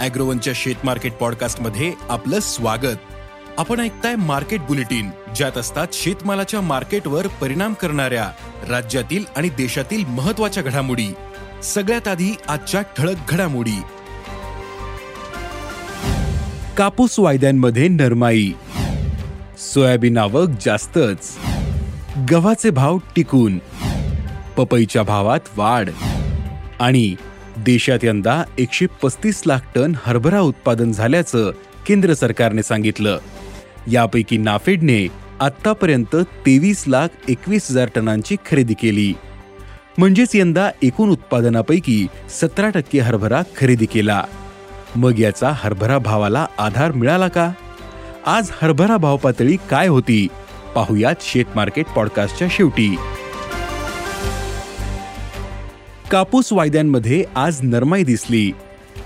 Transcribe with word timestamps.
अॅग्रोवनच्या 0.00 0.52
शेत 0.56 0.74
मार्केट 0.84 1.12
पॉडकास्टमध्ये 1.12 1.92
आपलं 2.08 2.40
स्वागत. 2.40 2.96
आपण 3.58 3.80
ऐकताय 3.80 4.16
मार्केट 4.16 4.60
बुलेटिन 4.60 5.10
ज्यात 5.36 5.58
असतात 5.58 5.86
शेतमालाच्या 5.92 6.60
मार्केटवर 6.60 7.26
परिणाम 7.26 7.74
करणाऱ्या 7.74 8.30
राज्यातील 8.68 9.24
आणि 9.36 9.48
देशातील 9.48 10.04
महत्त्वाच्या 10.06 10.62
घडामोडी. 10.62 11.14
सगळ्यात 11.62 12.08
आधी 12.08 12.36
आजच्या 12.48 12.82
ठळक 12.82 13.16
घडामोडी. 13.28 13.82
कापूस 16.76 17.18
वायद्यांमध्ये 17.18 17.88
नरमाई. 17.88 18.52
सोयाबीन 19.58 20.18
आवक 20.18 20.48
जास्तच. 20.64 21.36
गव्हाचे 22.30 22.70
भाव 22.70 22.98
टिकून. 23.16 23.58
पपईच्या 24.56 25.02
भावात 25.02 25.40
वाढ. 25.56 25.90
आणि 26.80 27.14
देशात 27.64 27.98
यंदा 28.04 28.44
एकशे 28.58 28.86
पस्तीस 29.02 29.42
लाख 29.46 29.58
टन 29.74 29.94
हरभरा 30.04 30.40
उत्पादन 30.40 30.92
झाल्याचं 30.92 31.50
केंद्र 31.86 32.14
सरकारने 32.14 32.62
सांगितलं. 32.62 33.18
यापैकी 33.90 34.36
नाफेडने 34.36 35.08
आतापर्यंत 35.40 36.16
तेवीस 36.16 36.84
लाख 36.88 37.08
एकवीस 37.28 37.70
हजार 37.70 37.88
टनांची 37.94 38.36
खरेदी 38.50 38.74
केली. 38.74 39.14
म्हणजेच 39.98 40.28
यंदा 40.34 40.70
एकूण 40.82 41.10
उत्पादनापैकी 41.10 42.06
सतरा 42.30 42.70
टक्के 42.70 42.98
हरभरा 42.98 43.42
खरेदी 43.56 43.86
केला. 43.86 44.24
मग 44.96 45.18
याचा 45.18 45.52
हरभरा 45.54 45.98
भावाला 45.98 46.46
आधार 46.58 46.92
मिळाला 46.92 47.28
का? 47.28 47.52
आज 48.26 48.50
हरभरा 48.62 48.96
भाव 48.96 49.16
पातळी 49.16 49.56
काय 49.70 49.86
होती? 49.86 50.28
पाहुयात 50.74 51.14
शेत 51.20 51.44
मार्केट 51.54 51.86
पॉडकास्टच्या 51.86 52.48
शेवटी. 52.50 52.96
कापूस 56.10 56.52
वायद्यांमध्ये 56.52 57.24
आज 57.34 57.58
नरमाई 57.62 58.02
दिसली. 58.02 58.52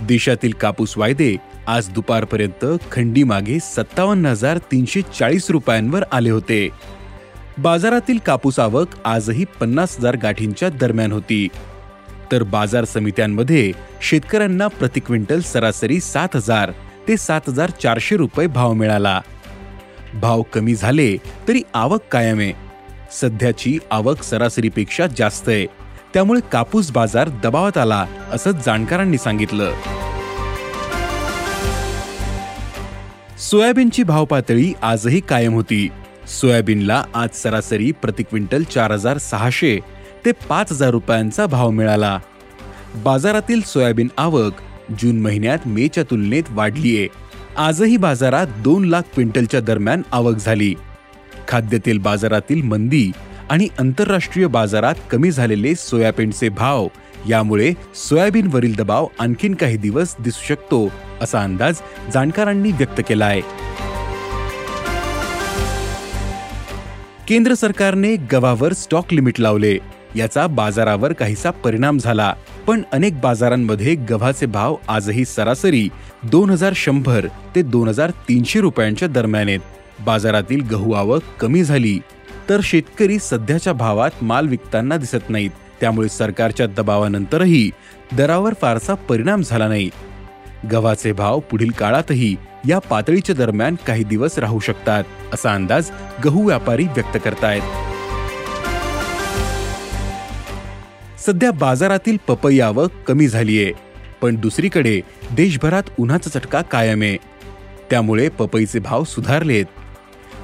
देशातील 0.01 0.53
कापूस 0.53 0.99
वायदे 0.99 1.37
आज 1.67 1.89
दुपारपर्यंत 1.89 2.67
खंडी 2.93 3.25
मागे 3.25 3.59
सत्तावन्न 3.61 4.27
हजार 4.27 4.59
तीनशे 4.59 5.03
चाळीस 5.03 5.51
रुपयांवर 5.51 6.05
आले 6.13 6.31
होते. 6.31 6.69
बाजारातील 7.59 8.19
कापूस 8.19 8.59
आवक 8.59 8.89
आजही 9.05 9.45
पन्नास 9.61 9.97
हजार 9.99 10.17
गाठींच्या 10.17 10.69
दरम्यान 10.69 11.13
होती. 11.13 11.49
तर 12.33 12.43
बाजार 12.43 12.85
समित्यांमध्ये 12.85 13.73
शेतकऱ्यांना 14.03 14.67
प्रति 14.67 15.01
क्विंटल 15.01 15.41
सरासरी 15.41 16.01
सात 16.01 16.37
हजार 16.37 16.73
ते 17.09 17.17
सात 17.17 17.41
हजार 17.49 17.71
चारशे 17.71 18.17
रुपये 18.17 18.47
भाव 18.47 18.73
मिळाला. 18.73 19.21
भाव 20.21 20.43
कमी 20.43 20.75
झाले 20.75 21.17
तरी 21.49 21.63
आवक 21.75 22.03
कायम 22.11 22.39
आहे. 22.39 22.53
सध्याची 23.13 23.79
आवक 23.91 24.23
सरासरीपेक्षा 24.23 25.07
जास्त 25.07 25.49
आहे. 25.49 25.82
त्यामुळे 26.15 26.41
कापूस 26.53 26.91
बाजार 26.91 27.29
दबावात 27.29 27.79
आला 27.79 28.07
असं 28.33 28.51
जाणकारांनी 28.67 29.19
सांगितलं. 29.19 29.73
सोयाबीनची 33.39 34.03
भाव 34.03 34.25
पातळी 34.25 34.73
आजही 34.83 35.21
कायम 35.21 35.55
होती. 35.55 35.89
सोयाबीनला 36.41 37.05
आज 37.15 37.29
सरासरी 37.35 37.93
प्रति 37.93 38.23
क्विंटल 38.23 38.63
चार 38.63 38.91
हजार 38.91 39.19
सहाशे 39.19 39.79
ते 40.25 40.33
पाच 40.33 40.73
हजार 40.73 40.91
रुपयांचा 40.91 41.47
भाव 41.47 41.71
मिळाला. 41.71 42.19
बाजारातील 42.95 43.61
सोयाबीन 43.61 44.09
आवक 44.19 44.53
जून 45.03 45.21
महिन्यात 45.21 45.59
मेच्या 45.67 46.05
तुलनेत 46.05 46.43
वाढलीये. 46.51 47.09
आजही 47.57 47.97
बाजारात 47.97 48.47
दोन 48.47 48.85
लाख 48.85 49.03
क्विंटलच्या 49.03 49.61
दरम्यान 49.61 50.03
आवक 50.13 50.37
झाली. 50.37 50.75
खाद्यतेल 51.49 51.99
बाजारातील 51.99 52.63
मंदी 52.63 53.13
आणि 53.53 53.67
आंतरराष्ट्रीय 53.79 54.47
बाजारात 54.47 54.95
कमी 55.11 55.31
झालेले 55.31 55.75
सोयाबीनचे 55.75 56.49
भाव. 56.49 56.87
यामुळे 57.29 57.73
सोयाबीनवरील 57.95 58.75
दबाव 58.77 59.07
आणखीन 59.21 59.55
काही 59.55 59.77
दिवस 59.77 60.15
दिसू 60.21 60.45
शकतो 60.49 60.93
असा 61.21 61.43
अंदाज 61.43 61.81
जाणकारांनी 62.15 62.73
व्यक्त 62.73 63.01
केला 63.09 63.27
आहे 63.27 63.41
केंद्र 67.29 67.55
सरकारने 67.55 68.15
गव्हावर 68.17 68.73
स्टॉक 68.73 69.13
लिमिट 69.13 69.41
लावले. 69.41 69.77
याचा 70.17 70.47
बाजारावर 70.47 71.13
काहीसा 71.13 71.51
परिणाम 71.51 71.99
झाला. 71.99 72.35
पण 72.67 72.83
अनेक 72.93 73.21
बाजारांमध्ये 73.21 73.95
गव्हाचे 73.95 74.47
भाव 74.47 74.77
आजही 74.89 75.25
सरासरी 75.25 75.89
दोन 76.23 76.51
हजार 76.51 76.73
शंभर 76.77 77.27
ते 77.55 77.63
दोन 77.63 77.89
हजार 77.89 78.11
तीनशे 78.11 78.61
रुपयांच्या 78.61 79.09
दरम्यान 79.09 79.49
आहेत. 79.49 79.61
बाजारातील 80.07 80.63
गहू 80.71 80.93
आवक 80.93 81.23
कमी 81.41 81.65
झाली. 81.65 81.99
तर 82.53 82.61
शेतकरी 82.63 83.19
सध्याच्या 83.19 83.73
भावात 83.73 84.11
माल 84.23 84.49
विकताना 84.49 84.97
दिसत 84.97 85.31
नाहीत. 85.31 85.51
त्यामुळे 85.81 86.09
सरकारच्या 86.09 86.67
दबावानंतरही 86.67 87.71
दरावर 88.13 88.55
फारसा 88.61 88.95
परिणाम 88.95 89.43
झाला 89.43 89.69
नाही. 89.69 89.91
गव्हाचे 90.73 91.13
भाव 91.13 91.39
पुढील 91.41 91.71
काळातही 91.71 92.37
या 92.69 92.79
पातळीच्या 92.79 93.35
दरम्यान 93.35 93.77
काही 93.87 94.05
दिवस 94.05 94.39
राहू 94.39 94.59
शकतात 94.59 95.05
असा 95.33 95.55
अंदाज 95.55 95.91
गहू 96.25 96.47
व्यापारी 96.47 96.85
व्यक्त 96.85 97.19
करतायत. 97.25 97.63
सध्या 101.21 101.51
बाजारातील 101.51 102.17
पपई 102.29 102.61
आवक 102.61 102.91
कमी 103.07 103.29
झालीये 103.29 103.73
पण 104.23 104.37
दुसरीकडे 104.37 105.01
देशभरात 105.31 105.83
उन्हाचा 105.99 106.39
चटका 106.39 106.63
कायम 106.63 107.03
आहे. 107.03 107.17
त्यामुळे 107.91 108.29
पपईचे 108.29 108.79
भाव 108.79 109.05
सुधारलेत. 109.05 109.65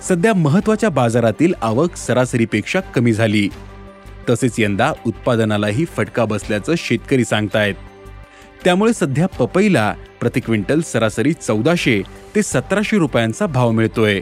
सध्या 0.03 0.35
महत्त्वाच्या 0.35 0.89
बाजारातील 0.89 1.55
आवक 1.63 1.97
सरासरीपेक्षा 1.97 2.81
कमी 2.81 3.13
झाली. 3.13 3.49
तसेच 4.31 4.53
यंदा 4.59 4.93
उत्पादनालाही 5.07 5.85
फटका 5.85 6.25
बसल्याचं 6.25 6.75
शेतकरी 6.79 7.25
सांगतायत. 7.25 7.75
त्यामुळे 8.65 8.93
सध्या 8.93 9.27
पपईला 9.27 9.95
प्रति 10.21 10.41
क्विंटल 10.41 10.81
सरासरी 10.81 11.33
चौदाशे 11.33 12.03
ते 12.35 12.43
सतराशे 12.43 12.99
रुपयांचा 12.99 13.47
भाव 13.47 13.71
मिळतोय. 13.71 14.21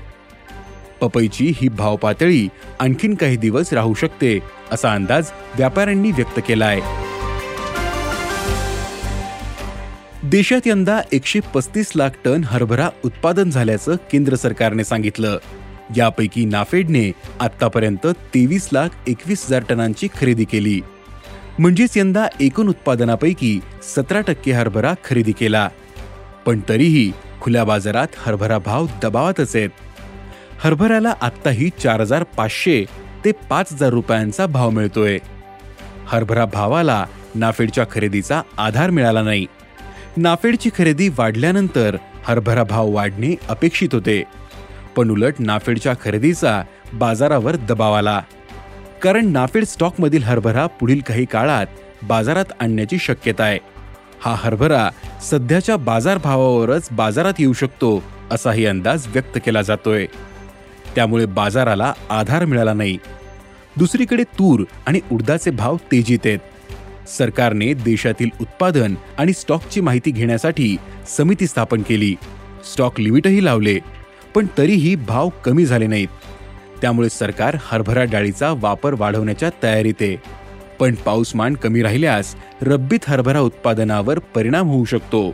पपईची 1.01 1.53
ही 1.57 1.69
भाव 1.69 1.97
पातळी 1.97 2.49
आणखीन 2.81 3.15
काही 3.15 3.37
दिवस 3.37 3.73
राहू 3.73 3.95
शकते 3.95 4.39
असा 4.73 4.93
अंदाज 4.93 5.31
व्यापाऱ्यांनी 5.57 6.11
व्यक्त 6.11 6.41
केलाय. 6.49 6.81
देशात 10.25 10.61
यंदा 10.67 11.01
एकशे 11.13 11.41
पस्तीस 11.55 11.93
लाख 11.97 12.11
टन 12.25 12.45
हरभरा 12.45 12.89
उत्पादन 13.05 13.51
झाल्याचं 13.51 13.97
केंद्र 14.13 14.37
सरकारने 14.37 14.85
सांगितलं. 14.85 15.39
यापैकी 15.97 16.45
नाफेडने 16.45 17.13
आतापर्यंत 17.41 18.07
तेवीस 18.07 18.69
लाख 18.73 18.89
एकवीस 19.07 19.45
हजार 19.47 19.63
टनांची 19.69 20.09
खरेदी 20.21 20.45
केली. 20.45 20.81
म्हणजेच 21.59 21.97
यंदा 21.97 22.27
एकूण 22.41 22.69
उत्पादनापैकी 22.69 23.61
सतरा 23.83 24.21
टक्के 24.21 24.53
हरभरा 24.53 24.95
खरेदी 25.05 25.33
केला. 25.33 25.69
पण 26.47 26.61
तरीही 26.69 27.13
खुल्या 27.41 27.65
बाजारात 27.65 28.07
हरभरा 28.17 28.59
भाव 28.59 28.87
दबावातच 29.03 29.57
आहेत. 29.57 29.71
हरभऱ्याला 30.59 31.15
आत्ताही 31.21 31.71
चार 31.83 32.01
हजार 32.01 32.23
पाचशे 32.23 32.85
ते 33.25 33.33
पाच 33.33 33.73
हजार 33.73 33.91
रुपयांचा 33.91 34.47
भाव 34.47 34.71
मिळतोय. 34.71 35.19
हरभरा 36.07 36.45
भावाला 36.45 37.07
नाफेडच्या 37.35 37.85
खरेदीचा 37.91 38.43
आधार 38.59 38.91
मिळाला 38.91 39.23
नाही. 39.23 39.47
नाफेडची 40.17 40.71
खरेदी 40.79 41.09
वाढल्यानंतर 41.09 41.97
हरभरा 42.25 42.63
भाव 42.63 42.89
वाढणे 42.89 43.35
अपेक्षित 43.49 43.89
होते. 43.93 44.23
पण 44.97 45.11
उलट 45.11 45.35
नाफेडच्या 45.39 45.95
खरेदीचा 46.05 46.63
बाजारावर 46.95 47.57
दबाव 47.57 47.93
आला. 47.93 48.23
कारण 49.03 49.27
नाफेड 49.27 49.65
स्टॉकमधील 49.65 50.23
हरभरा 50.23 50.67
पुढील 50.67 51.01
काही 51.01 51.25
काळात 51.25 51.67
बाजारात 52.03 52.45
आणण्याची 52.61 52.99
शक्यता 52.99 53.45
आहे. 53.45 53.59
हा 54.21 54.35
हरभरा 54.39 54.91
सध्याच्या 55.31 55.77
बाजारभावावरच 55.77 56.89
बाजारात 56.93 57.33
येऊ 57.39 57.53
शकतो 57.53 58.03
असाही 58.31 58.67
अंदाज 58.67 59.07
व्यक्त 59.07 59.39
केला 59.47 59.63
जातोय. 59.63 60.07
त्यामुळे 60.95 61.27
बाजाराला 61.27 61.93
आधार 62.11 62.45
मिळाला 62.45 62.73
नाही. 62.73 62.99
दुसरीकडे 63.77 64.23
तूर 64.23 64.65
आणि 64.87 65.01
उडदाचे 65.13 65.51
भाव 65.51 65.77
तेजीत 65.77 66.19
आहेत. 66.25 66.39
सरकारने 67.09 67.73
देशातील 67.75 68.31
उत्पादन 68.41 68.95
आणि 69.19 69.33
स्टॉकची 69.33 69.81
माहिती 69.81 70.11
घेण्यासाठी 70.11 70.77
समिती 71.17 71.47
स्थापन 71.47 71.83
केली. 71.83 72.15
स्टॉक 72.73 73.01
लिमिटही 73.01 73.45
लावले. 73.45 73.79
पण 74.37 74.47
तरीही 74.59 74.95
भाव 74.95 75.29
कमी 75.45 75.67
झाले 75.67 75.87
नाहीत. 75.87 76.09
त्यामुळे 76.81 77.09
सरकार 77.09 77.57
हरभरा 77.61 78.05
डाळीचा 78.05 78.55
वापर 78.57 78.95
वाढवण्याच्या 78.99 79.51
तयारीत 79.63 79.95
आहे. 80.01 80.17
पण 80.81 80.95
पाऊसमान 80.95 81.55
कमी 81.55 81.83
राहिल्यास 81.83 82.35
रब्बीत 82.63 82.99
हरभरा 83.09 83.41
उत्पादनावर 83.41 84.19
परिणाम 84.19 84.69
होऊ 84.69 84.85
शकतो. 84.85 85.31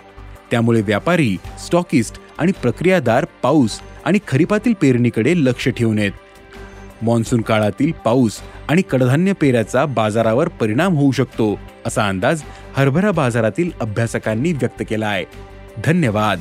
त्यामुळे 0.51 0.81
व्यापारी 0.81 1.37
स्टॉकिस्ट 1.67 2.19
आणि 2.39 2.53
प्रक्रियादार 2.53 3.27
पाऊस 3.43 3.81
आणि 4.05 4.19
खरीपातील 4.29 4.73
पेरणीकडे 4.81 5.35
लक्ष 5.37 5.69
ठेवून 5.69 5.99
आहेत. 5.99 6.13
मान्सून 7.03 7.41
काळातील 7.41 7.93
पाऊस 8.05 8.39
आणि 8.69 8.83
कडधान्य 8.83 9.33
पेऱ्याचा 9.33 9.85
बाजारावर 9.85 10.49
परिणाम 10.49 10.95
होऊ 10.95 11.13
शकतो 11.13 11.59
असा 11.87 12.09
अंदाज 12.09 12.43
हरभरा 12.77 13.11
बाजारातील 13.11 13.71
अभ्यासकांनी 13.81 14.53
व्यक्त 14.53 14.83
केला 14.91 15.07
आहे. 15.07 15.25
धन्यवाद. 15.85 16.41